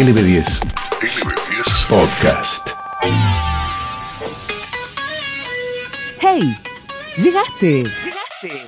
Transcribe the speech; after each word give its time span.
LB10. 0.00 0.60
LB10 1.02 1.86
Podcast. 1.86 2.70
¡Hey! 6.18 6.56
¡Llegaste! 7.18 7.84
¡Llegaste! 7.84 8.66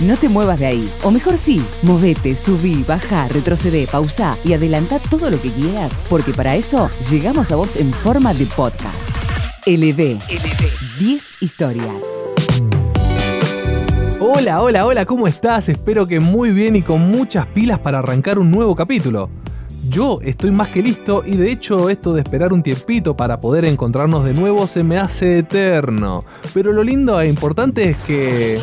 No 0.00 0.16
te 0.16 0.28
muevas 0.28 0.58
de 0.58 0.66
ahí. 0.66 0.92
O 1.04 1.12
mejor 1.12 1.38
sí, 1.38 1.64
movete, 1.82 2.34
subí, 2.34 2.84
baja, 2.88 3.28
retrocede, 3.28 3.86
pausa 3.86 4.36
y 4.44 4.52
adelanta 4.52 4.98
todo 4.98 5.30
lo 5.30 5.40
que 5.40 5.52
quieras, 5.52 5.92
porque 6.08 6.32
para 6.32 6.56
eso 6.56 6.90
llegamos 7.08 7.52
a 7.52 7.54
vos 7.54 7.76
en 7.76 7.92
forma 7.92 8.34
de 8.34 8.46
podcast. 8.46 9.10
LB. 9.64 10.18
LB. 10.28 10.98
10 10.98 11.22
historias. 11.40 12.02
Hola, 14.18 14.60
hola, 14.60 14.86
hola, 14.86 15.06
¿cómo 15.06 15.28
estás? 15.28 15.68
Espero 15.68 16.08
que 16.08 16.18
muy 16.18 16.50
bien 16.50 16.74
y 16.74 16.82
con 16.82 17.00
muchas 17.00 17.46
pilas 17.46 17.78
para 17.78 18.00
arrancar 18.00 18.40
un 18.40 18.50
nuevo 18.50 18.74
capítulo. 18.74 19.30
Yo 19.88 20.18
estoy 20.22 20.50
más 20.50 20.68
que 20.68 20.82
listo 20.82 21.22
y 21.24 21.36
de 21.36 21.50
hecho 21.50 21.88
esto 21.88 22.12
de 22.12 22.20
esperar 22.20 22.52
un 22.52 22.62
tiempito 22.62 23.16
para 23.16 23.40
poder 23.40 23.64
encontrarnos 23.64 24.24
de 24.24 24.34
nuevo 24.34 24.66
se 24.66 24.82
me 24.82 24.98
hace 24.98 25.38
eterno. 25.38 26.20
Pero 26.52 26.72
lo 26.72 26.82
lindo 26.82 27.20
e 27.20 27.28
importante 27.28 27.90
es 27.90 27.96
que... 28.04 28.58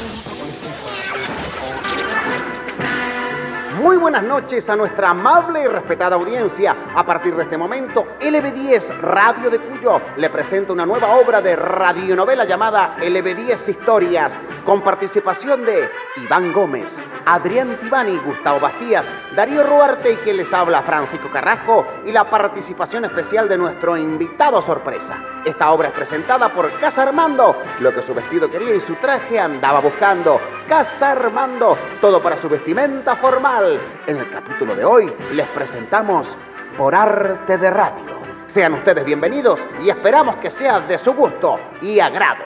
buenas 4.07 4.23
noches 4.23 4.69
a 4.69 4.75
nuestra 4.77 5.09
amable 5.09 5.63
y 5.63 5.67
respetada 5.67 6.15
audiencia. 6.15 6.73
A 6.95 7.05
partir 7.05 7.35
de 7.35 7.43
este 7.43 7.57
momento, 7.57 8.07
LB10 8.21 9.01
Radio 9.01 9.49
de 9.49 9.59
Cuyo 9.59 9.99
le 10.15 10.29
presenta 10.29 10.71
una 10.71 10.85
nueva 10.85 11.17
obra 11.17 11.41
de 11.41 11.57
radionovela 11.57 12.45
llamada 12.45 12.95
LB10 12.99 13.67
Historias, 13.67 14.31
con 14.65 14.81
participación 14.81 15.65
de 15.65 15.89
Iván 16.23 16.53
Gómez, 16.53 16.97
Adrián 17.25 17.77
Tibani, 17.81 18.17
Gustavo 18.19 18.61
Bastías, 18.61 19.05
Darío 19.35 19.65
Ruarte 19.65 20.13
y 20.13 20.15
quien 20.15 20.37
les 20.37 20.53
habla 20.53 20.83
Francisco 20.83 21.29
Carrasco 21.29 21.85
y 22.05 22.13
la 22.13 22.29
participación 22.29 23.03
especial 23.03 23.49
de 23.49 23.57
nuestro 23.57 23.97
invitado 23.97 24.61
sorpresa. 24.61 25.21
Esta 25.43 25.69
obra 25.71 25.89
es 25.89 25.93
presentada 25.93 26.47
por 26.53 26.71
Casa 26.79 27.03
Armando, 27.03 27.57
lo 27.81 27.93
que 27.93 28.03
su 28.03 28.13
vestido 28.13 28.49
quería 28.49 28.73
y 28.73 28.79
su 28.79 28.95
traje 28.95 29.37
andaba 29.37 29.81
buscando. 29.81 30.39
Casa 30.69 31.11
Armando, 31.11 31.77
todo 31.99 32.23
para 32.23 32.37
su 32.37 32.47
vestimenta 32.47 33.17
formal. 33.17 33.96
En 34.07 34.15
el 34.15 34.29
capítulo 34.29 34.73
de 34.73 34.85
hoy 34.85 35.11
les 35.35 35.45
presentamos 35.49 36.29
Por 36.77 36.95
Arte 36.95 37.57
de 37.57 37.69
Radio. 37.69 38.05
Sean 38.47 38.73
ustedes 38.75 39.03
bienvenidos 39.03 39.59
y 39.83 39.89
esperamos 39.89 40.37
que 40.37 40.49
sea 40.49 40.79
de 40.79 40.97
su 40.97 41.11
gusto 41.11 41.57
y 41.81 41.99
agrado. 41.99 42.45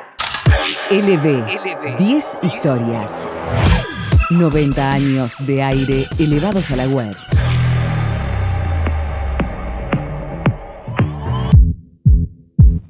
LB. 0.89 1.97
10 1.99 2.37
historias. 2.41 3.29
90 4.31 4.91
años 4.91 5.35
de 5.45 5.61
aire 5.61 6.07
elevados 6.17 6.71
a 6.71 6.77
la 6.77 6.87
web. 6.87 7.15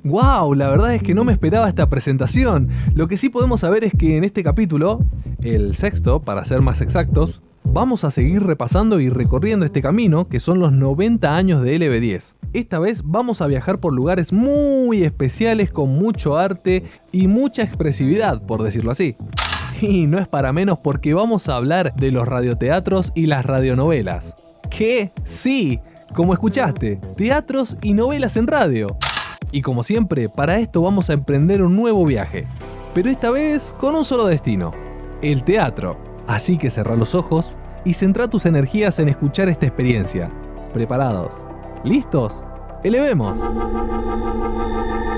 ¡Wow! 0.06 0.54
La 0.54 0.70
verdad 0.70 0.96
es 0.96 1.04
que 1.04 1.14
no 1.14 1.26
me 1.26 1.34
esperaba 1.34 1.68
esta 1.68 1.90
presentación. 1.90 2.70
Lo 2.96 3.10
que 3.10 3.18
sí 3.18 3.28
podemos 3.28 3.60
saber 3.60 3.84
es 3.84 3.92
que 3.92 4.16
en 4.16 4.24
este 4.24 4.44
capítulo, 4.44 5.02
el 5.44 5.76
sexto, 5.76 6.22
para 6.22 6.46
ser 6.46 6.62
más 6.62 6.80
exactos, 6.80 7.42
vamos 7.74 8.04
a 8.04 8.12
seguir 8.12 8.44
repasando 8.44 9.00
y 9.00 9.10
recorriendo 9.10 9.66
este 9.66 9.82
camino 9.82 10.28
que 10.28 10.42
son 10.42 10.60
los 10.60 10.74
90 10.74 11.36
años 11.36 11.64
de 11.64 11.80
LB10. 11.80 12.34
Esta 12.54 12.80
vez 12.80 13.02
vamos 13.06 13.42
a 13.42 13.48
viajar 13.48 13.80
por 13.80 13.94
lugares 13.94 14.34
muy 14.34 15.04
especiales 15.04 15.72
con 15.72 15.90
mucho 15.90 16.38
arte 16.38 16.84
y 17.14 17.28
mucha 17.28 17.64
expresividad, 17.64 18.42
por 18.42 18.62
decirlo 18.62 18.92
así. 18.92 19.16
Y 19.82 20.06
no 20.06 20.20
es 20.20 20.28
para 20.28 20.52
menos 20.52 20.80
porque 20.80 21.14
vamos 21.14 21.48
a 21.48 21.56
hablar 21.56 21.96
de 21.96 22.12
los 22.12 22.28
radioteatros 22.28 23.14
y 23.16 23.28
las 23.28 23.46
radionovelas. 23.46 24.36
¿Qué? 24.70 25.12
Sí, 25.24 25.80
como 26.14 26.34
escuchaste, 26.34 27.00
teatros 27.16 27.78
y 27.82 27.94
novelas 27.94 28.36
en 28.36 28.48
radio. 28.48 28.98
Y 29.52 29.62
como 29.62 29.84
siempre, 29.84 30.28
para 30.30 30.60
esto 30.60 30.82
vamos 30.82 31.10
a 31.10 31.14
emprender 31.14 31.64
un 31.64 31.76
nuevo 31.78 32.06
viaje. 32.06 32.46
Pero 32.94 33.10
esta 33.10 33.32
vez 33.32 33.74
con 33.80 33.96
un 33.96 34.04
solo 34.04 34.28
destino, 34.28 34.74
el 35.22 35.44
teatro. 35.44 35.98
Así 36.28 36.58
que 36.58 36.70
cerrá 36.70 36.96
los 36.96 37.16
ojos 37.16 37.58
y 37.84 37.94
centra 37.94 38.28
tus 38.28 38.46
energías 38.46 39.00
en 39.00 39.10
escuchar 39.10 39.50
esta 39.50 39.66
experiencia. 39.66 40.32
¿Preparados? 40.74 41.44
¿Listos? 41.84 42.44
Elevemos. 42.84 43.38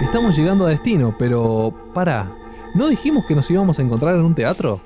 Estamos 0.04 0.36
llegando 0.36 0.66
a 0.66 0.70
destino, 0.70 1.16
pero... 1.18 1.74
Para, 1.94 2.32
¿no 2.76 2.88
dijimos 2.88 3.26
que 3.26 3.36
nos 3.36 3.50
íbamos 3.50 3.80
a 3.80 3.82
encontrar 3.82 4.16
en 4.16 4.22
un 4.22 4.36
teatro? 4.36 4.82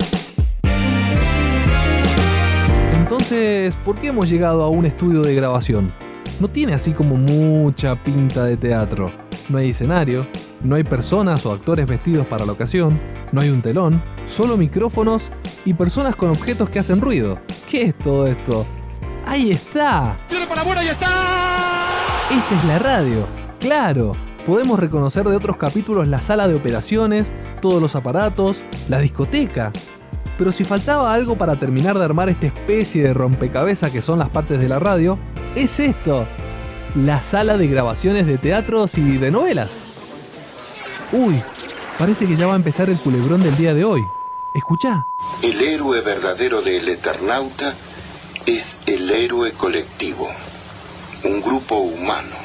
Entonces, 2.93 3.75
¿por 3.85 3.95
qué 3.95 4.07
hemos 4.07 4.29
llegado 4.29 4.63
a 4.63 4.69
un 4.69 4.85
estudio 4.85 5.21
de 5.21 5.33
grabación? 5.33 5.91
No 6.39 6.49
tiene 6.49 6.73
así 6.73 6.91
como 6.91 7.15
mucha 7.15 7.95
pinta 7.95 8.43
de 8.43 8.57
teatro. 8.57 9.11
No 9.49 9.57
hay 9.57 9.69
escenario, 9.69 10.27
no 10.61 10.75
hay 10.75 10.83
personas 10.83 11.45
o 11.45 11.53
actores 11.53 11.87
vestidos 11.87 12.27
para 12.27 12.45
la 12.45 12.51
ocasión, 12.51 12.99
no 13.31 13.41
hay 13.41 13.49
un 13.49 13.61
telón, 13.61 14.01
solo 14.25 14.57
micrófonos 14.57 15.31
y 15.65 15.73
personas 15.73 16.15
con 16.15 16.29
objetos 16.29 16.69
que 16.69 16.79
hacen 16.79 17.01
ruido. 17.01 17.39
¿Qué 17.69 17.83
es 17.83 17.97
todo 17.97 18.27
esto? 18.27 18.65
¡Ahí 19.25 19.51
está! 19.51 20.17
¡Viene 20.29 20.47
para 20.47 20.61
afuera 20.61 20.83
y 20.83 20.87
está! 20.87 21.07
Esta 22.31 22.57
es 22.57 22.65
la 22.65 22.79
radio. 22.79 23.27
Claro, 23.59 24.15
podemos 24.45 24.79
reconocer 24.79 25.25
de 25.25 25.35
otros 25.35 25.57
capítulos 25.57 26.07
la 26.07 26.21
sala 26.21 26.47
de 26.47 26.55
operaciones, 26.55 27.33
todos 27.61 27.81
los 27.81 27.95
aparatos, 27.95 28.63
la 28.87 28.99
discoteca. 28.99 29.71
Pero 30.37 30.51
si 30.51 30.63
faltaba 30.63 31.13
algo 31.13 31.37
para 31.37 31.57
terminar 31.57 31.97
de 31.97 32.05
armar 32.05 32.29
esta 32.29 32.47
especie 32.47 33.03
de 33.03 33.13
rompecabezas 33.13 33.91
que 33.91 34.01
son 34.01 34.19
las 34.19 34.29
partes 34.29 34.59
de 34.59 34.69
la 34.69 34.79
radio, 34.79 35.17
es 35.55 35.79
esto. 35.79 36.25
La 36.95 37.21
sala 37.21 37.57
de 37.57 37.67
grabaciones 37.67 38.27
de 38.27 38.37
teatros 38.37 38.97
y 38.97 39.17
de 39.17 39.31
novelas. 39.31 39.87
Uy, 41.11 41.41
parece 41.97 42.27
que 42.27 42.35
ya 42.35 42.47
va 42.47 42.53
a 42.53 42.57
empezar 42.57 42.89
el 42.89 42.97
culebrón 42.99 43.41
del 43.41 43.55
día 43.57 43.73
de 43.73 43.83
hoy. 43.83 44.07
Escucha. 44.53 45.07
El 45.41 45.61
héroe 45.61 46.01
verdadero 46.01 46.61
del 46.61 46.87
Eternauta 46.89 47.73
es 48.45 48.77
el 48.85 49.09
héroe 49.09 49.51
colectivo, 49.51 50.29
un 51.23 51.41
grupo 51.41 51.75
humano. 51.75 52.35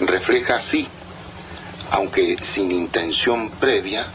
Refleja 0.00 0.56
así, 0.56 0.86
aunque 1.90 2.36
sin 2.42 2.72
intención 2.72 3.50
previa, 3.50 4.06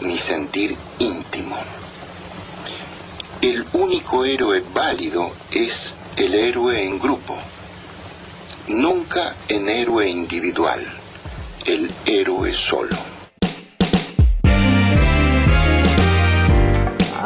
mi 0.00 0.16
sentir 0.16 0.76
íntimo. 0.98 1.56
El 3.40 3.64
único 3.72 4.24
héroe 4.24 4.62
válido 4.74 5.30
es 5.50 5.94
el 6.16 6.34
héroe 6.34 6.84
en 6.84 6.98
grupo, 6.98 7.36
nunca 8.68 9.34
en 9.48 9.68
héroe 9.68 10.08
individual, 10.08 10.84
el 11.66 11.90
héroe 12.06 12.52
solo. 12.52 13.05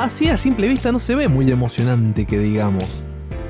Así 0.00 0.30
a 0.30 0.38
simple 0.38 0.66
vista 0.66 0.92
no 0.92 0.98
se 0.98 1.14
ve 1.14 1.28
muy 1.28 1.50
emocionante 1.50 2.24
que 2.24 2.38
digamos. 2.38 2.86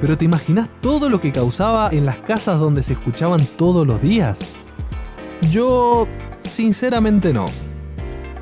Pero 0.00 0.18
¿te 0.18 0.24
imaginas 0.24 0.68
todo 0.80 1.08
lo 1.08 1.20
que 1.20 1.30
causaba 1.30 1.90
en 1.92 2.04
las 2.04 2.16
casas 2.16 2.58
donde 2.58 2.82
se 2.82 2.94
escuchaban 2.94 3.46
todos 3.56 3.86
los 3.86 4.02
días? 4.02 4.40
Yo, 5.48 6.08
sinceramente 6.42 7.32
no. 7.32 7.46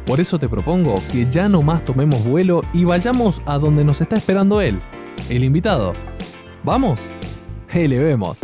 Por 0.06 0.20
eso 0.20 0.38
te 0.38 0.48
propongo 0.48 1.02
que 1.12 1.28
ya 1.30 1.50
no 1.50 1.60
más 1.60 1.84
tomemos 1.84 2.24
vuelo 2.24 2.62
y 2.72 2.84
vayamos 2.84 3.42
a 3.44 3.58
donde 3.58 3.84
nos 3.84 4.00
está 4.00 4.16
esperando 4.16 4.62
él, 4.62 4.80
el 5.28 5.44
invitado. 5.44 5.92
¿Vamos? 6.64 7.02
vemos. 7.74 8.38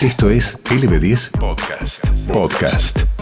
Esto 0.00 0.30
es 0.30 0.58
LB10 0.64 1.32
Podcast. 1.38 2.02
Podcast. 2.32 3.19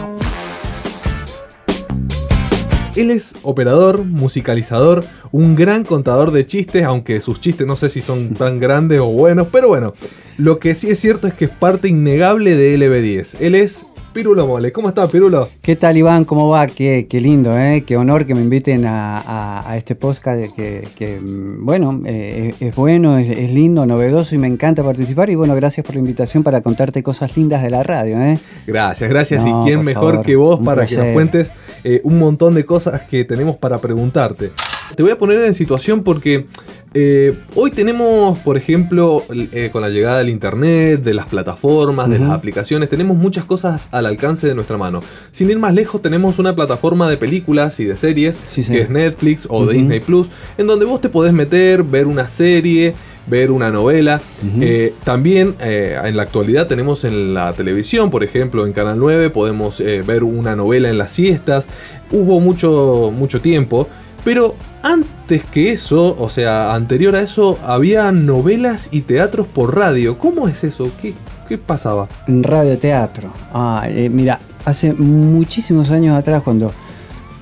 Él 2.99 3.11
es 3.11 3.33
operador, 3.43 4.03
musicalizador, 4.03 5.05
un 5.31 5.55
gran 5.55 5.85
contador 5.85 6.31
de 6.31 6.45
chistes, 6.45 6.83
aunque 6.83 7.21
sus 7.21 7.39
chistes 7.39 7.65
no 7.65 7.77
sé 7.77 7.89
si 7.89 8.01
son 8.01 8.33
tan 8.33 8.59
grandes 8.59 8.99
o 8.99 9.05
buenos, 9.05 9.47
pero 9.49 9.69
bueno, 9.69 9.93
lo 10.37 10.59
que 10.59 10.75
sí 10.75 10.89
es 10.89 10.99
cierto 10.99 11.25
es 11.25 11.33
que 11.33 11.45
es 11.45 11.51
parte 11.51 11.87
innegable 11.87 12.57
de 12.57 12.77
LB10. 12.77 13.39
Él 13.39 13.55
es 13.55 13.85
Pirulo 14.13 14.47
Mole. 14.47 14.71
¿Cómo 14.71 14.89
estás, 14.89 15.09
Pirulo? 15.11 15.47
¿Qué 15.61 15.75
tal, 15.75 15.95
Iván? 15.97 16.25
¿Cómo 16.25 16.49
va? 16.49 16.65
Qué, 16.67 17.07
qué 17.09 17.21
lindo, 17.21 17.57
¿eh? 17.57 17.83
Qué 17.85 17.95
honor 17.95 18.25
que 18.25 18.33
me 18.33 18.41
inviten 18.41 18.85
a, 18.85 19.69
a, 19.69 19.77
este 19.77 19.95
podcast 19.95 20.55
que, 20.55 20.87
que 20.95 21.19
bueno, 21.23 22.01
eh, 22.05 22.53
es, 22.59 22.75
bueno, 22.75 23.17
es, 23.17 23.37
es, 23.37 23.51
lindo, 23.51 23.85
novedoso 23.85 24.33
y 24.33 24.37
me 24.39 24.47
encanta 24.47 24.83
participar. 24.83 25.29
Y 25.29 25.35
bueno, 25.35 25.55
gracias 25.55 25.85
por 25.85 25.95
la 25.95 25.99
invitación 25.99 26.43
para 26.43 26.61
contarte 26.61 27.03
cosas 27.03 27.37
lindas 27.37 27.61
de 27.61 27.69
la 27.69 27.83
radio, 27.83 28.19
¿eh? 28.19 28.39
Gracias, 28.65 29.09
gracias. 29.09 29.45
No, 29.45 29.61
y 29.61 29.65
quién 29.65 29.81
mejor 29.81 30.13
favor, 30.13 30.25
que 30.25 30.35
vos 30.35 30.59
para 30.59 30.85
que 30.85 30.97
nos 30.97 31.07
cuentes 31.13 31.51
eh, 31.83 32.01
un 32.03 32.17
montón 32.17 32.55
de 32.55 32.65
cosas 32.65 33.01
que 33.01 33.25
tenemos 33.25 33.57
para 33.57 33.77
preguntarte. 33.77 34.51
Te 34.95 35.03
voy 35.03 35.11
a 35.11 35.17
poner 35.17 35.43
en 35.43 35.53
situación 35.53 36.03
porque 36.03 36.45
eh, 36.93 37.37
hoy 37.55 37.71
tenemos, 37.71 38.39
por 38.39 38.57
ejemplo, 38.57 39.23
eh, 39.31 39.69
con 39.71 39.81
la 39.81 39.89
llegada 39.89 40.19
del 40.19 40.29
Internet, 40.29 41.03
de 41.03 41.13
las 41.13 41.27
plataformas, 41.27 42.07
uh 42.07 42.09
-huh. 42.09 42.13
de 42.13 42.19
las 42.19 42.31
aplicaciones, 42.31 42.89
tenemos 42.89 43.15
muchas 43.17 43.45
cosas 43.45 43.89
al 43.91 44.05
alcance 44.05 44.47
de 44.47 44.55
nuestra 44.55 44.77
mano. 44.77 45.01
Sin 45.31 45.49
ir 45.49 45.59
más 45.59 45.73
lejos, 45.73 46.01
tenemos 46.01 46.39
una 46.39 46.55
plataforma 46.55 47.09
de 47.09 47.17
películas 47.17 47.79
y 47.79 47.85
de 47.85 47.95
series, 47.95 48.39
sí, 48.47 48.63
que 48.63 48.81
es 48.81 48.89
Netflix 48.89 49.45
o 49.49 49.59
uh 49.59 49.65
-huh. 49.65 49.71
Disney 49.71 49.99
Plus, 49.99 50.29
en 50.57 50.67
donde 50.67 50.85
vos 50.85 50.99
te 50.99 51.09
podés 51.09 51.33
meter, 51.33 51.83
ver 51.83 52.07
una 52.07 52.27
serie, 52.27 52.93
ver 53.29 53.51
una 53.51 53.71
novela. 53.71 54.21
Eh, 54.59 54.93
también 55.03 55.55
eh, 55.61 55.97
en 56.03 56.17
la 56.17 56.23
actualidad 56.23 56.67
tenemos 56.67 57.03
en 57.03 57.33
la 57.33 57.53
televisión, 57.53 58.09
por 58.09 58.23
ejemplo, 58.23 58.65
en 58.65 58.73
Canal 58.73 58.97
9 58.99 59.29
podemos 59.29 59.79
eh, 59.79 60.01
ver 60.05 60.23
una 60.23 60.55
novela 60.55 60.89
en 60.89 60.97
las 60.97 61.11
siestas. 61.11 61.69
Hubo 62.11 62.39
mucho, 62.39 63.11
mucho 63.13 63.39
tiempo. 63.41 63.87
Pero 64.23 64.55
antes 64.83 65.43
que 65.45 65.71
eso, 65.71 66.15
o 66.19 66.29
sea, 66.29 66.73
anterior 66.73 67.15
a 67.15 67.21
eso, 67.21 67.57
había 67.63 68.11
novelas 68.11 68.89
y 68.91 69.01
teatros 69.01 69.47
por 69.47 69.75
radio. 69.75 70.17
¿Cómo 70.17 70.47
es 70.47 70.63
eso? 70.63 70.91
¿Qué, 71.01 71.13
qué 71.47 71.57
pasaba? 71.57 72.07
Radioteatro. 72.27 73.31
Ah, 73.53 73.87
mira, 74.11 74.39
hace 74.65 74.93
muchísimos 74.93 75.89
años 75.89 76.17
atrás, 76.17 76.43
cuando 76.43 76.73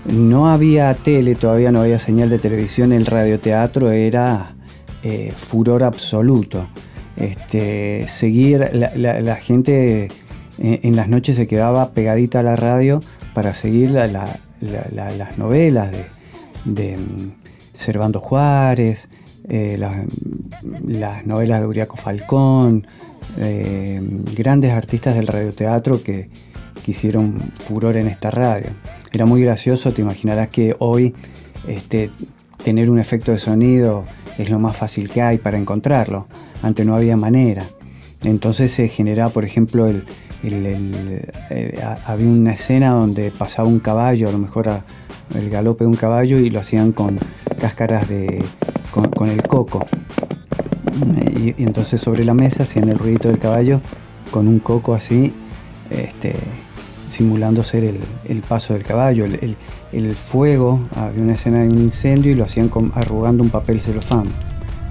no 0.05 0.49
había 0.49 0.93
tele, 0.93 1.35
todavía 1.35 1.71
no 1.71 1.81
había 1.81 1.99
señal 1.99 2.29
de 2.29 2.39
televisión, 2.39 2.93
el 2.93 3.05
radioteatro 3.05 3.91
era 3.91 4.55
eh, 5.03 5.33
furor 5.35 5.83
absoluto. 5.83 6.67
Este, 7.15 8.05
seguir, 8.07 8.69
la, 8.73 9.35
gente 9.37 10.05
eh, 10.05 10.79
en, 10.83 10.95
las 10.95 11.07
noches 11.07 11.35
se 11.35 11.47
quedaba 11.47 11.89
pegadita 11.89 12.41
a 12.41 12.43
la 12.43 12.55
radio 12.55 12.99
para 13.33 13.55
seguir 13.55 13.89
las 13.89 15.37
novelas 15.37 15.91
de, 15.91 16.16
mm, 16.67 17.31
Servando 17.73 18.19
Juárez, 18.19 19.09
eh, 19.47 19.77
las, 19.77 21.25
novelas 21.25 21.61
de 21.61 21.67
Uriaco 21.67 21.97
Falcón, 21.97 22.87
grandes 24.35 24.71
artistas 24.71 25.15
del 25.15 25.27
radioteatro 25.27 26.01
que, 26.01 26.29
que 26.83 26.91
hicieron 26.91 27.51
furor 27.59 27.97
en 27.97 28.07
esta 28.07 28.31
radio. 28.31 28.71
Era 29.11 29.25
muy 29.25 29.41
gracioso, 29.41 29.93
te 29.93 30.01
imaginarás 30.01 30.49
que 30.49 30.75
hoy 30.79 31.13
este, 31.67 32.09
tener 32.63 32.89
un 32.89 32.99
efecto 32.99 33.31
de 33.31 33.39
sonido 33.39 34.05
es 34.37 34.49
lo 34.49 34.59
más 34.59 34.77
fácil 34.77 35.09
que 35.09 35.21
hay 35.21 35.37
para 35.37 35.57
encontrarlo. 35.57 36.27
Antes 36.61 36.85
no 36.85 36.95
había 36.95 37.17
manera. 37.17 37.63
Entonces 38.23 38.71
se 38.71 38.87
generaba, 38.87 39.29
por 39.29 39.45
ejemplo, 39.45 39.87
el, 39.87 40.05
eh, 40.43 41.79
había 42.05 42.27
una 42.27 42.53
escena 42.53 42.91
donde 42.91 43.31
pasaba 43.31 43.67
un 43.67 43.79
caballo, 43.79 44.29
a 44.29 44.31
lo 44.31 44.37
mejor 44.37 44.69
el 45.33 45.49
galope 45.49 45.83
de 45.83 45.89
un 45.89 45.95
caballo, 45.95 46.39
y 46.39 46.49
lo 46.49 46.59
hacían 46.59 46.91
con 46.91 47.19
cáscaras 47.59 48.07
de. 48.07 48.43
con, 48.91 49.29
el 49.29 49.43
coco. 49.43 49.85
Y, 51.35 51.61
entonces 51.63 52.01
sobre 52.01 52.25
la 52.25 52.33
mesa 52.33 52.63
hacían 52.63 52.89
el 52.89 52.97
ruidito 52.97 53.27
del 53.27 53.37
caballo 53.37 53.81
con 54.31 54.47
un 54.47 54.59
coco 54.59 54.93
así. 54.93 55.33
Este, 55.89 56.35
simulando 57.09 57.63
ser 57.63 57.83
el, 57.83 58.41
paso 58.41 58.73
del 58.73 58.83
caballo. 58.83 59.25
El, 59.25 60.15
fuego, 60.15 60.81
había 60.95 61.23
una 61.23 61.33
escena 61.33 61.61
de 61.61 61.69
un 61.69 61.79
incendio 61.79 62.31
y 62.31 62.35
lo 62.35 62.43
hacían 62.43 62.69
arrugando 62.93 63.43
un 63.43 63.49
papel 63.49 63.79
celofán. 63.79 64.27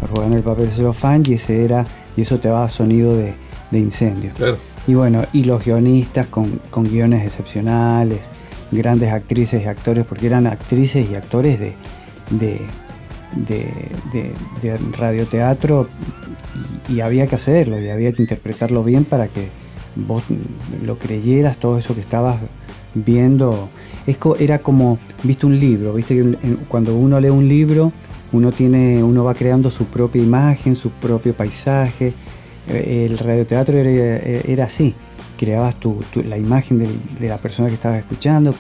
Arrugando 0.03 0.37
el 0.37 0.43
papel 0.43 0.69
celofán 0.71 1.23
y 1.27 1.35
ese 1.35 1.65
era, 1.65 1.87
y 2.17 2.23
eso 2.23 2.39
te 2.39 2.49
daba 2.49 2.69
sonido 2.69 3.17
de, 3.17 3.35
incendio. 3.73 4.33
Y 4.87 4.95
bueno, 4.95 5.25
y 5.33 5.45
los 5.45 5.65
guionistas 5.65 6.29
con, 6.29 6.61
guiones 6.85 7.25
excepcionales, 7.25 8.21
grandes 8.71 9.13
actrices 9.13 9.63
y 9.63 9.67
actores, 9.67 10.05
porque 10.07 10.27
eran 10.27 10.47
actrices 10.47 11.11
y 11.11 11.15
actores 11.15 11.61
de, 11.61 11.75
de, 12.31 12.61
de 14.63 14.79
radioteatro 14.93 15.89
y 16.89 17.01
había 17.01 17.27
que 17.27 17.35
hacerlo 17.35 17.81
y 17.81 17.89
había 17.89 18.13
que 18.13 18.23
interpretarlo 18.23 18.83
bien 18.85 19.05
para 19.05 19.29
que 19.29 19.49
vos 19.97 20.23
lo 20.85 20.99
creyeras, 20.99 21.57
todo 21.57 21.79
eso 21.79 21.95
que 21.95 22.01
estabas 22.01 22.39
viendo. 22.95 23.69
Es, 24.07 24.19
era 24.39 24.61
como, 24.61 24.99
viste 25.23 25.47
un 25.47 25.59
libro, 25.59 25.95
viste 25.95 26.15
que 26.15 26.57
cuando 26.69 26.97
uno 26.97 27.19
lee 27.19 27.31
un 27.31 27.49
libro, 27.49 27.93
uno 28.33 28.53
tiene, 28.53 29.03
uno 29.03 29.25
va 29.25 29.35
creando 29.35 29.71
su 29.71 29.87
propia 29.87 30.23
imagen, 30.23 30.77
su 30.77 30.91
propio 30.91 31.35
paisaje. 31.35 32.13
Eh, 32.69 33.07
el 33.09 33.19
radioteatro 33.19 33.79
era, 33.79 33.91
era 33.91 34.65
así, 34.65 34.95
creabas 35.39 35.77
tu, 35.77 36.01
la 36.25 36.39
imagen 36.39 36.79
de, 37.19 37.29
la 37.29 37.39
persona 37.39 37.69
que 37.69 37.75
estabas 37.75 37.99
escuchando, 37.99 38.55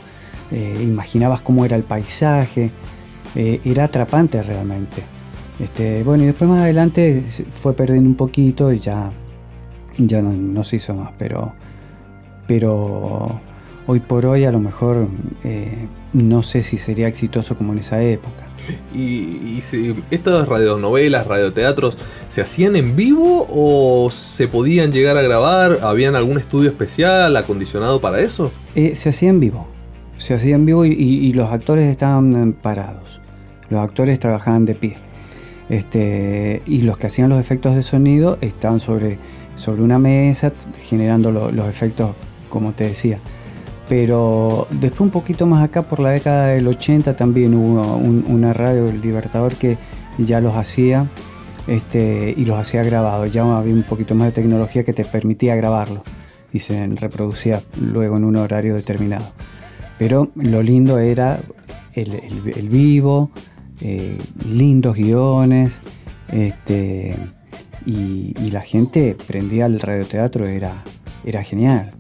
eh, 0.53 0.81
imaginabas 0.83 1.41
cómo 1.41 1.65
era 1.65 1.77
el 1.77 1.83
paisaje, 1.83 2.71
eh, 3.35 3.61
era 3.65 3.85
atrapante 3.85 4.43
realmente. 4.43 5.03
Este, 5.59 6.03
bueno, 6.03 6.25
y 6.25 6.27
después 6.27 6.51
más 6.51 6.62
adelante 6.62 7.23
fue 7.62 7.73
perdiendo 7.75 8.09
un 8.11 8.17
poquito 8.17 8.73
y 8.73 8.79
ya 8.79 9.11
ya 9.99 10.21
no, 10.23 10.65
se 10.65 10.77
hizo 10.77 10.95
más, 10.95 11.12
pero, 11.19 11.55
pero 12.47 13.41
hoy 13.87 14.00
por 14.00 14.27
hoy 14.27 14.44
a 14.44 14.53
lo 14.53 14.61
mejor 14.61 15.09
eh, 15.44 15.87
no 16.12 16.43
sé 16.43 16.62
si 16.62 16.79
sería 16.79 17.09
exitoso 17.09 17.56
como 17.56 17.73
en 17.73 17.81
esa 17.81 18.03
época. 18.03 18.47
¿Y, 18.94 19.61
si 19.61 19.94
estas 20.11 20.49
radionovelas, 20.49 21.27
radioteatros, 21.27 21.97
se 22.29 22.43
hacían 22.43 22.75
en 22.75 22.97
vivo 22.97 23.47
o 23.49 24.11
se 24.11 24.49
podían 24.49 24.91
llegar 24.91 25.17
a 25.17 25.23
grabar? 25.23 25.79
¿Habían 25.83 26.17
algún 26.17 26.38
estudio 26.38 26.71
especial 26.71 27.37
acondicionado 27.37 28.00
para 28.00 28.21
eso? 28.21 28.50
Eh, 28.75 28.97
se 28.97 29.11
hacía 29.11 29.31
en 29.31 29.38
vivo, 29.38 29.69
se 30.19 30.35
hacía 30.35 30.56
en 30.56 30.67
vivo 30.67 30.85
y, 30.85 31.33
los 31.33 31.53
actores 31.53 31.88
estaban 31.88 32.55
parados, 32.55 33.21
los 33.71 33.81
actores 33.81 34.19
trabajaban 34.19 34.65
de 34.65 34.75
pie. 34.75 34.97
Este, 35.69 36.62
y 36.67 36.83
los 36.83 36.97
que 36.97 37.09
hacían 37.09 37.29
los 37.29 37.41
efectos 37.41 37.75
de 37.75 37.83
sonido 37.83 38.38
estaban 38.41 38.79
sobre 38.79 39.19
sobre 39.56 39.83
una 39.83 39.99
mesa 39.99 40.53
generando 40.88 41.33
los 41.33 41.69
efectos 41.69 42.15
como 42.49 42.73
te 42.73 42.85
decía. 42.85 43.19
Pero 43.88 44.67
después 44.71 45.00
un 45.03 45.11
poquito 45.11 45.47
más 45.47 45.62
acá 45.62 45.83
por 45.83 46.00
la 46.00 46.11
década 46.11 46.49
del 46.49 46.67
80 46.67 47.17
también 47.17 47.55
hubo 47.55 47.97
una 47.97 48.53
radio, 48.53 48.88
El 48.88 49.00
Libertador, 49.00 49.55
que 49.55 49.79
ya 50.19 50.41
los 50.41 50.56
hacía 50.56 51.09
este, 51.67 52.35
y 52.37 52.44
los 52.44 52.59
hacía 52.59 52.83
grabados. 52.83 53.33
Ya 53.33 53.43
había 53.56 53.75
un 53.75 53.85
poquito 53.85 54.15
más 54.15 54.29
de 54.29 54.33
tecnología 54.33 54.85
que 54.85 54.93
te 54.93 55.05
permitía 55.05 55.55
grabarlo 55.55 56.03
y 56.53 56.59
se 56.59 56.87
reproducía 56.87 57.62
luego 57.81 58.17
en 58.17 58.25
un 58.25 58.37
horario 58.37 58.75
determinado. 58.75 59.27
Pero 59.99 60.31
lo 60.35 60.62
lindo 60.62 60.99
era 60.99 61.41
el, 61.94 62.69
vivo, 62.69 63.31
eh, 63.81 64.19
lindos 64.44 64.97
guiones, 64.97 65.81
este, 66.33 67.15
y, 67.85 68.35
la 68.50 68.61
gente 68.62 69.17
prendía 69.27 69.67
el 69.67 69.81
radioteatro, 69.81 70.47
era, 70.47 70.73
era 71.25 71.43
genial. 71.43 71.96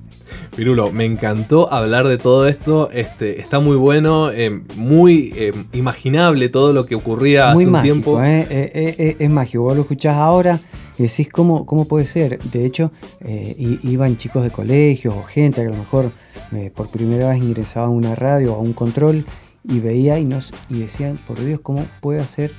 Pirulo, 0.54 0.92
me 0.92 1.04
encantó 1.04 1.72
hablar 1.72 2.08
de 2.08 2.18
todo 2.18 2.46
esto. 2.46 2.90
Este, 2.90 3.40
está 3.40 3.60
muy 3.60 3.76
bueno, 3.76 4.30
eh, 4.30 4.62
muy 4.76 5.32
eh, 5.36 5.52
imaginable 5.72 6.48
todo 6.48 6.72
lo 6.72 6.86
que 6.86 6.94
ocurría 6.94 7.50
hace 7.50 7.66
un 7.66 7.80
tiempo. 7.82 8.22
¿eh? 8.22 9.16
es 9.18 9.30
mágico. 9.30 9.64
Vos 9.64 9.76
lo 9.76 9.82
escuchás 9.82 10.16
ahora 10.16 10.58
y 10.98 11.04
decís 11.04 11.28
cómo, 11.30 11.66
cómo 11.66 11.86
puede 11.86 12.06
ser. 12.06 12.38
De 12.38 12.64
hecho, 12.64 12.92
iban 13.82 14.16
chicos 14.16 14.42
de 14.42 14.50
colegios 14.50 15.14
o 15.16 15.22
gente 15.24 15.62
que 15.62 15.68
a 15.68 15.70
lo 15.70 15.76
mejor 15.76 16.12
por 16.74 16.90
primera 16.90 17.30
vez 17.30 17.38
ingresaba 17.38 17.86
a 17.86 17.90
una 17.90 18.14
radio 18.14 18.54
o 18.54 18.56
a 18.56 18.60
un 18.60 18.72
control 18.72 19.24
y 19.68 19.80
veía 19.80 20.18
y, 20.18 20.24
nos, 20.24 20.52
y 20.70 20.78
decían, 20.80 21.18
por 21.26 21.44
Dios, 21.44 21.60
¿cómo 21.60 21.84
puede 22.00 22.20
hacer, 22.20 22.52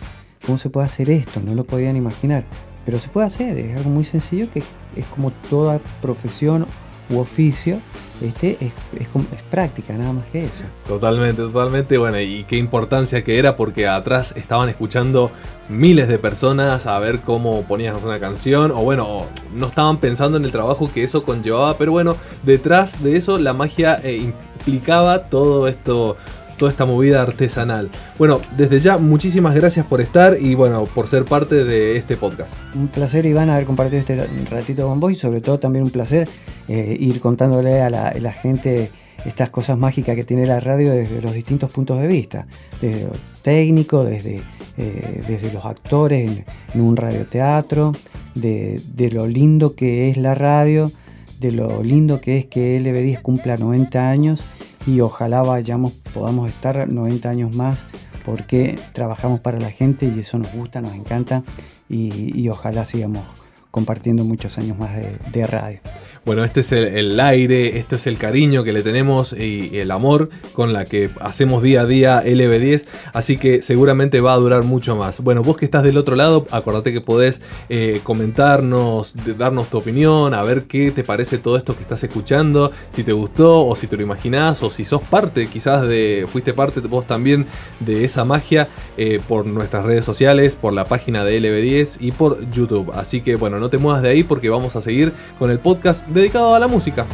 cómo 0.45 0.57
se 0.57 0.69
puede 0.69 0.85
hacer 0.85 1.09
esto? 1.09 1.39
No 1.39 1.55
lo 1.55 1.63
podían 1.63 1.95
imaginar 1.95 2.43
pero 2.87 2.99
se 2.99 3.09
puede 3.09 3.27
hacer, 3.27 3.57
es 3.57 3.75
algo 3.75 3.89
muy 3.89 4.05
sencillo 4.05 4.47
que 4.49 4.59
es 4.59 5.05
como 5.13 5.31
toda 5.49 5.81
profesión 6.01 6.65
u 7.09 7.19
oficio, 7.19 7.79
este 8.21 8.57
es, 8.59 8.73
es, 8.99 9.07
es, 9.07 9.41
práctica, 9.49 9.93
nada 9.93 10.11
más 10.11 10.25
que 10.27 10.45
eso. 10.45 10.63
Totalmente, 10.87 11.41
totalmente. 11.41 11.97
Bueno, 11.97 12.19
y 12.19 12.43
qué 12.45 12.57
importancia 12.57 13.23
que 13.23 13.37
era 13.37 13.55
porque 13.55 13.87
atrás 13.87 14.33
estaban 14.35 14.69
escuchando 14.69 15.31
miles 15.69 16.07
de 16.07 16.17
personas 16.17 16.87
a 16.87 16.97
ver 16.99 17.19
cómo 17.19 17.63
ponías 17.63 18.01
una 18.03 18.19
canción, 18.19 18.71
o 18.71 18.81
bueno, 18.81 19.25
no 19.53 19.67
estaban 19.67 19.97
pensando 19.97 20.37
en 20.37 20.45
el 20.45 20.51
trabajo 20.51 20.91
que 20.93 21.03
eso 21.03 21.23
conllevaba, 21.23 21.77
pero 21.77 21.91
bueno, 21.91 22.15
detrás 22.43 23.03
de 23.03 23.17
eso 23.17 23.37
la 23.37 23.53
magia 23.53 23.99
eh, 24.03 24.15
implicaba 24.17 25.25
todo 25.29 25.67
esto 25.67 26.17
toda 26.57 26.71
esta 26.71 26.85
movida 26.85 27.21
artesanal. 27.21 27.89
Bueno, 28.17 28.41
desde 28.57 28.79
ya, 28.79 28.97
muchísimas 28.97 29.55
gracias 29.55 29.85
por 29.85 30.01
estar 30.01 30.37
y 30.39 30.55
bueno, 30.55 30.85
por 30.85 31.07
ser 31.07 31.25
parte 31.25 31.63
de 31.63 31.95
este 31.95 32.17
podcast. 32.17 32.53
Un 32.75 32.87
placer, 32.87 33.25
Iván, 33.25 33.49
haber 33.49 33.65
compartido 33.65 33.99
este 33.99 34.27
ratito 34.49 34.87
con 34.87 34.99
vos 34.99 35.11
y 35.11 35.15
sobre 35.15 35.41
todo 35.41 35.59
también 35.59 35.83
un 35.85 35.91
placer 35.91 36.27
eh, 36.67 36.97
ir 36.99 37.19
contándole 37.19 37.81
a 37.81 37.89
la, 37.89 38.33
gente 38.33 38.91
estas 39.25 39.49
cosas 39.49 39.77
mágicas 39.77 40.15
que 40.15 40.23
tiene 40.23 40.45
la 40.45 40.59
radio 40.59 40.91
desde 40.91 41.21
los 41.21 41.33
distintos 41.33 41.71
puntos 41.71 41.99
de 41.99 42.07
vista, 42.07 42.47
desde 42.81 43.05
lo 43.05 43.13
técnico, 43.41 44.03
desde, 44.03 44.41
eh, 44.77 45.23
desde 45.27 45.51
los 45.53 45.65
actores 45.65 46.43
en, 46.73 46.81
un 46.81 46.97
radioteatro, 46.97 47.93
de, 48.35 48.81
de, 48.93 49.09
lo 49.09 49.27
lindo 49.27 49.75
que 49.75 50.09
es 50.09 50.17
la 50.17 50.35
radio, 50.35 50.91
de 51.39 51.51
lo 51.51 51.83
lindo 51.83 52.19
que 52.19 52.37
es 52.37 52.45
que 52.45 52.79
LB10 52.79 53.21
cumpla 53.21 53.57
90 53.57 54.09
años 54.09 54.43
y 54.87 55.01
ojalá 55.01 55.43
vayamos, 55.43 55.91
podamos 56.13 56.47
estar 56.49 56.87
90 56.87 57.29
años 57.29 57.55
más 57.55 57.83
porque 58.25 58.79
trabajamos 58.93 59.41
para 59.41 59.59
la 59.59 59.69
gente 59.69 60.05
y 60.05 60.21
eso 60.21 60.39
nos 60.39 60.53
gusta, 60.53 60.81
nos 60.81 60.93
encanta 60.93 61.43
y, 61.89 62.47
ojalá 62.49 62.85
sigamos 62.85 63.23
compartiendo 63.69 64.23
muchos 64.23 64.57
años 64.57 64.77
más 64.77 64.91
de, 65.31 65.45
radio. 65.45 65.79
Bueno, 66.27 66.43
este 66.43 66.59
es 66.59 66.73
el, 66.73 67.17
aire, 67.21 67.77
esto 67.77 67.95
es 67.95 68.05
el 68.05 68.17
cariño 68.17 68.65
que 68.65 68.73
le 68.73 68.83
tenemos 68.83 69.31
y, 69.31 69.77
el 69.77 69.91
amor 69.91 70.27
con 70.51 70.73
la 70.73 70.83
que 70.83 71.09
hacemos 71.21 71.63
día 71.63 71.83
a 71.83 71.85
día 71.85 72.21
LB10, 72.21 72.83
así 73.13 73.37
que 73.37 73.61
seguramente 73.61 74.19
va 74.19 74.33
a 74.33 74.35
durar 74.35 74.65
mucho 74.65 74.97
más. 74.97 75.21
Bueno, 75.21 75.41
vos 75.41 75.55
que 75.55 75.63
estás 75.63 75.83
del 75.83 75.95
otro 75.95 76.17
lado, 76.17 76.45
acordate 76.51 76.91
que 76.91 76.99
podés 76.99 77.41
eh, 77.69 78.01
comentarnos, 78.03 79.15
darnos 79.37 79.69
tu 79.69 79.77
opinión, 79.77 80.33
a 80.33 80.43
ver 80.43 80.63
qué 80.63 80.91
te 80.91 81.05
parece 81.05 81.37
todo 81.37 81.55
esto 81.55 81.77
que 81.77 81.83
estás 81.83 82.03
escuchando, 82.03 82.73
si 82.89 83.05
te 83.05 83.13
gustó 83.13 83.65
o 83.65 83.73
si 83.77 83.87
te 83.87 83.95
lo 83.95 84.03
imaginás 84.03 84.61
o 84.63 84.69
si 84.69 84.83
sos 84.83 85.03
parte 85.03 85.47
quizás 85.47 85.87
de, 85.87 86.25
fuiste 86.27 86.53
parte 86.53 86.81
vos 86.81 87.07
también 87.07 87.45
de 87.79 88.03
esa 88.03 88.25
magia 88.25 88.67
eh, 88.97 89.21
por 89.29 89.45
nuestras 89.45 89.85
redes 89.85 90.03
sociales, 90.03 90.57
por 90.57 90.73
la 90.73 90.83
página 90.83 91.23
de 91.23 91.39
LB10 91.39 91.99
y 92.01 92.11
por 92.11 92.51
YouTube. 92.51 92.91
Así 92.93 93.21
que 93.21 93.37
bueno, 93.37 93.59
no 93.59 93.69
te 93.69 93.77
muevas 93.77 94.01
de 94.01 94.09
ahí 94.09 94.23
porque 94.23 94.49
vamos 94.49 94.75
a 94.75 94.81
seguir 94.81 95.13
con 95.39 95.51
el 95.51 95.59
podcast 95.59 96.05
dedicado 96.17 96.55
a 96.55 96.59
la 96.59 96.67
música. 96.67 97.05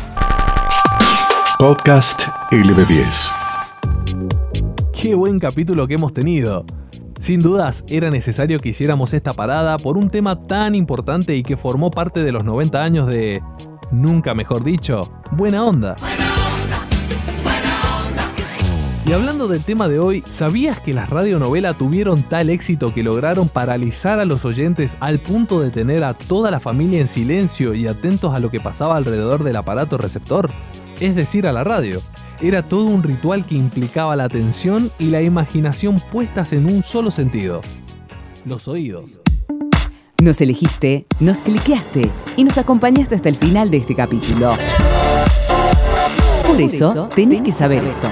Podcast 1.60 2.22
LB10. 2.51 3.31
Qué 4.93 5.13
buen 5.13 5.39
capítulo 5.39 5.88
que 5.88 5.95
hemos 5.95 6.13
tenido. 6.13 6.65
Sin 7.19 7.41
dudas, 7.41 7.83
era 7.89 8.10
necesario 8.10 8.60
que 8.60 8.69
hiciéramos 8.69 9.13
esta 9.13 9.33
parada 9.33 9.77
por 9.77 9.98
un 9.98 10.10
tema 10.10 10.48
tan 10.48 10.74
importante 10.74 11.36
y 11.36 11.43
que 11.43 11.57
formó 11.57 11.91
parte 11.91 12.24
de 12.24 12.31
los 12.31 12.45
90 12.45 12.81
años 12.81 13.07
de, 13.07 13.41
nunca 13.91 14.33
mejor 14.33 14.63
dicho, 14.63 15.12
buena 15.31 15.65
onda. 15.65 15.98
Y 19.13 19.15
hablando 19.15 19.48
del 19.48 19.63
tema 19.63 19.88
de 19.88 20.00
hoy, 20.00 20.24
¿sabías 20.27 20.79
que 20.79 20.91
las 20.91 21.08
radionovelas 21.08 21.77
tuvieron 21.77 22.24
tal 22.24 22.50
éxito 22.50 22.96
que 22.96 23.03
lograron 23.03 23.48
paralizar 23.48 24.20
a 24.20 24.25
los 24.25 24.43
oyentes 24.43 24.98
al 25.01 25.20
punto 25.20 25.62
de 25.62 25.70
tener 25.70 26.03
a 26.03 26.15
toda 26.15 26.50
la 26.50 26.60
familia 26.60 27.00
en 27.00 27.08
silencio 27.08 27.75
y 27.75 27.86
atentos 27.86 28.34
a 28.34 28.39
lo 28.39 28.50
que 28.50 28.60
pasaba 28.60 28.98
alrededor 28.98 29.43
del 29.43 29.58
aparato 29.58 30.00
receptor? 30.00 30.50
Es 31.00 31.15
decir, 31.15 31.46
a 31.46 31.51
la 31.51 31.63
radio. 31.63 32.01
Era 32.41 32.63
todo 32.63 32.86
un 32.86 33.03
ritual 33.03 33.46
que 33.46 33.53
implicaba 33.53 34.15
la 34.15 34.24
atención 34.24 34.89
y 34.98 35.12
la 35.12 35.22
imaginación 35.22 36.01
puestas 36.12 36.51
en 36.51 36.65
un 36.65 36.82
solo 36.82 37.12
sentido. 37.12 37.62
Los 38.46 38.67
oídos. 38.67 39.20
Nos 40.24 40.41
elegiste, 40.41 41.05
nos 41.20 41.39
cliqueaste 41.41 42.10
y 42.36 42.43
nos 42.43 42.58
acompañaste 42.58 43.13
hasta 43.13 43.29
el 43.29 43.36
final 43.36 43.70
de 43.70 43.77
este 43.77 43.93
capítulo. 43.93 44.53
Por 46.48 46.60
eso, 46.60 47.10
tenés 47.13 47.43
que 47.43 47.51
saber 47.51 47.84
esto. 47.84 48.10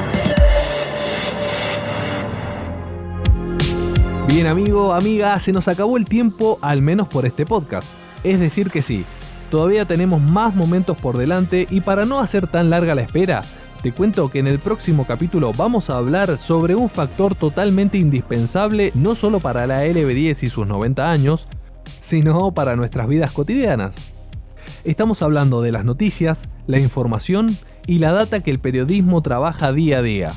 Bien 4.31 4.47
amigo, 4.47 4.93
amiga, 4.93 5.37
se 5.41 5.51
nos 5.51 5.67
acabó 5.67 5.97
el 5.97 6.05
tiempo, 6.05 6.57
al 6.61 6.81
menos 6.81 7.09
por 7.09 7.25
este 7.25 7.45
podcast. 7.45 7.91
Es 8.23 8.39
decir 8.39 8.71
que 8.71 8.81
sí, 8.81 9.03
todavía 9.49 9.83
tenemos 9.83 10.21
más 10.21 10.55
momentos 10.55 10.95
por 10.95 11.17
delante 11.17 11.67
y 11.69 11.81
para 11.81 12.05
no 12.05 12.21
hacer 12.21 12.47
tan 12.47 12.69
larga 12.69 12.95
la 12.95 13.01
espera, 13.01 13.43
te 13.83 13.91
cuento 13.91 14.31
que 14.31 14.39
en 14.39 14.47
el 14.47 14.59
próximo 14.59 15.05
capítulo 15.05 15.51
vamos 15.51 15.89
a 15.89 15.97
hablar 15.97 16.37
sobre 16.37 16.75
un 16.75 16.87
factor 16.87 17.35
totalmente 17.35 17.97
indispensable 17.97 18.93
no 18.95 19.15
solo 19.15 19.41
para 19.41 19.67
la 19.67 19.85
LB10 19.85 20.43
y 20.43 20.49
sus 20.49 20.65
90 20.65 21.11
años, 21.11 21.47
sino 21.99 22.53
para 22.53 22.77
nuestras 22.77 23.09
vidas 23.09 23.31
cotidianas. 23.31 24.15
Estamos 24.85 25.21
hablando 25.23 25.61
de 25.61 25.73
las 25.73 25.83
noticias, 25.83 26.47
la 26.67 26.79
información 26.79 27.47
y 27.85 27.99
la 27.99 28.13
data 28.13 28.39
que 28.39 28.51
el 28.51 28.59
periodismo 28.59 29.21
trabaja 29.21 29.73
día 29.73 29.97
a 29.97 30.01
día. 30.01 30.31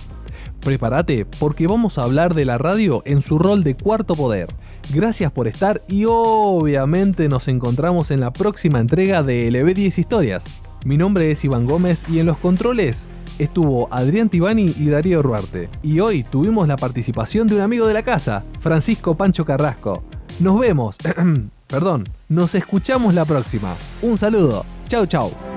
Prepárate 0.64 1.26
porque 1.26 1.66
vamos 1.66 1.98
a 1.98 2.04
hablar 2.04 2.34
de 2.34 2.46
la 2.46 2.56
radio 2.56 3.02
en 3.04 3.20
su 3.20 3.38
rol 3.38 3.62
de 3.62 3.76
cuarto 3.76 4.14
poder. 4.14 4.48
Gracias 4.94 5.30
por 5.30 5.46
estar 5.46 5.82
y 5.88 6.06
obviamente 6.08 7.28
nos 7.28 7.48
encontramos 7.48 8.10
en 8.10 8.20
la 8.20 8.32
próxima 8.32 8.80
entrega 8.80 9.22
de 9.22 9.50
LB10 9.50 9.98
Historias. 9.98 10.62
Mi 10.86 10.96
nombre 10.96 11.30
es 11.30 11.44
Iván 11.44 11.66
Gómez 11.66 12.06
y 12.08 12.18
en 12.18 12.26
los 12.26 12.38
controles 12.38 13.08
estuvo 13.38 13.88
Adrián 13.92 14.30
Tibani 14.30 14.74
y 14.78 14.88
Darío 14.88 15.22
Ruarte. 15.22 15.68
Y 15.82 16.00
hoy 16.00 16.22
tuvimos 16.22 16.66
la 16.66 16.76
participación 16.76 17.46
de 17.46 17.56
un 17.56 17.60
amigo 17.60 17.86
de 17.86 17.94
la 17.94 18.02
casa, 18.02 18.44
Francisco 18.60 19.16
Pancho 19.16 19.44
Carrasco. 19.44 20.02
Nos 20.40 20.58
vemos, 20.58 20.96
perdón, 21.66 22.04
nos 22.28 22.54
escuchamos 22.54 23.12
la 23.14 23.26
próxima. 23.26 23.76
Un 24.00 24.16
saludo, 24.16 24.64
chau 24.88 25.06
chau. 25.06 25.53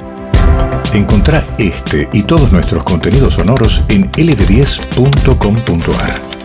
Encontrá 0.93 1.45
este 1.57 2.07
y 2.13 2.23
todos 2.23 2.51
nuestros 2.51 2.83
contenidos 2.83 3.35
sonoros 3.35 3.81
en 3.89 4.11
lb10.com.ar. 4.11 6.36